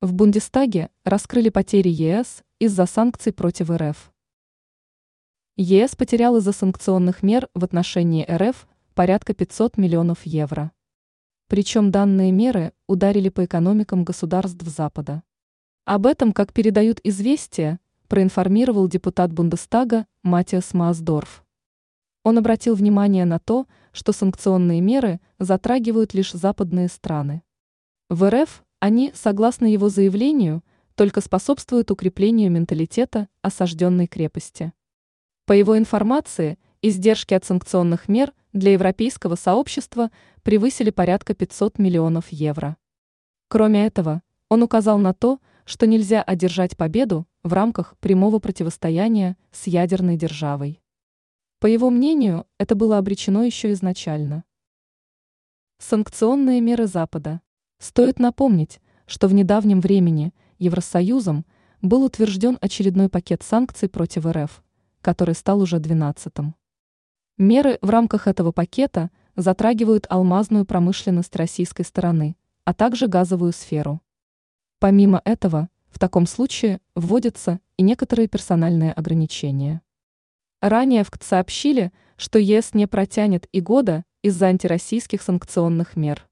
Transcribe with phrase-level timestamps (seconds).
[0.00, 4.12] В Бундестаге раскрыли потери ЕС из-за санкций против РФ.
[5.56, 10.70] ЕС потерял из-за санкционных мер в отношении РФ порядка 500 миллионов евро.
[11.48, 15.24] Причем данные меры ударили по экономикам государств Запада.
[15.84, 21.44] Об этом, как передают известия, проинформировал депутат Бундестага Матиас Маасдорф.
[22.22, 27.42] Он обратил внимание на то, что санкционные меры затрагивают лишь западные страны.
[28.08, 30.62] В РФ они, согласно его заявлению,
[30.94, 34.72] только способствуют укреплению менталитета осажденной крепости.
[35.46, 40.10] По его информации, издержки от санкционных мер для европейского сообщества
[40.42, 42.76] превысили порядка 500 миллионов евро.
[43.48, 49.66] Кроме этого, он указал на то, что нельзя одержать победу в рамках прямого противостояния с
[49.66, 50.82] ядерной державой.
[51.60, 54.44] По его мнению, это было обречено еще изначально.
[55.78, 57.40] Санкционные меры Запада.
[57.78, 61.46] Стоит напомнить, что в недавнем времени Евросоюзом
[61.80, 64.62] был утвержден очередной пакет санкций против РФ,
[65.00, 66.56] который стал уже 12-м.
[67.36, 74.02] Меры в рамках этого пакета затрагивают алмазную промышленность российской стороны, а также газовую сферу.
[74.80, 79.82] Помимо этого, в таком случае вводятся и некоторые персональные ограничения.
[80.60, 86.27] Ранее в КТ сообщили, что ЕС не протянет и года из-за антироссийских санкционных мер.